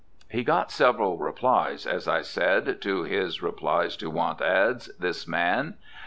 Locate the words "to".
2.81-3.03, 3.97-4.09